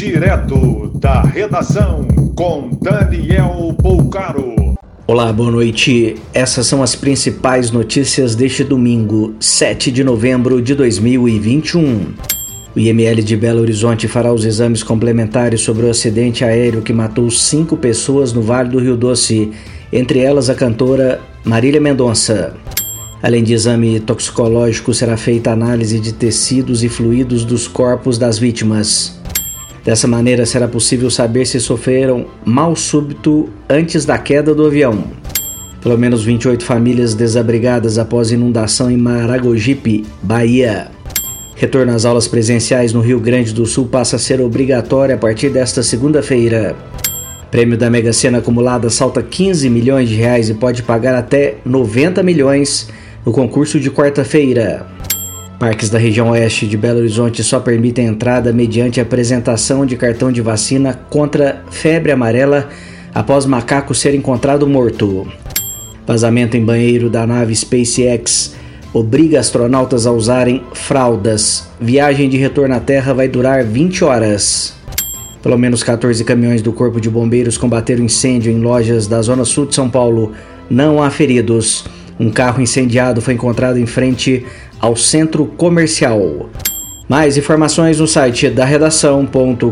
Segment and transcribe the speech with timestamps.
[0.00, 4.74] Direto da redação com Daniel Poucaro.
[5.06, 6.16] Olá, boa noite.
[6.32, 12.14] Essas são as principais notícias deste domingo, 7 de novembro de 2021.
[12.74, 17.30] O IML de Belo Horizonte fará os exames complementares sobre o acidente aéreo que matou
[17.30, 19.52] cinco pessoas no Vale do Rio Doce,
[19.92, 22.56] entre elas a cantora Marília Mendonça.
[23.22, 29.19] Além de exame toxicológico, será feita análise de tecidos e fluidos dos corpos das vítimas.
[29.84, 35.04] Dessa maneira, será possível saber se sofreram mal súbito antes da queda do avião.
[35.80, 40.90] Pelo menos 28 famílias desabrigadas após inundação em Maragogipe, Bahia.
[41.56, 45.48] Retorno às aulas presenciais no Rio Grande do Sul passa a ser obrigatório a partir
[45.48, 46.76] desta segunda-feira.
[47.50, 52.22] Prêmio da Mega Sena acumulada salta 15 milhões de reais e pode pagar até 90
[52.22, 52.88] milhões
[53.24, 54.86] no concurso de quarta-feira.
[55.60, 60.40] Parques da região oeste de Belo Horizonte só permitem entrada mediante apresentação de cartão de
[60.40, 62.70] vacina contra febre amarela
[63.14, 65.30] após macaco ser encontrado morto.
[66.06, 68.56] Vazamento em banheiro da nave SpaceX
[68.94, 71.68] obriga astronautas a usarem fraldas.
[71.78, 74.74] Viagem de retorno à Terra vai durar 20 horas.
[75.42, 79.66] Pelo menos 14 caminhões do Corpo de Bombeiros combateram incêndio em lojas da Zona Sul
[79.66, 80.32] de São Paulo.
[80.70, 81.84] Não há feridos.
[82.20, 84.44] Um carro incendiado foi encontrado em frente
[84.78, 86.50] ao centro comercial.
[87.08, 89.64] Mais informações no site da redação.com.br.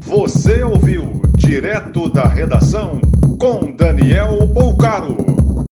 [0.00, 3.00] Você ouviu direto da redação
[3.38, 5.65] com Daniel Poucaro.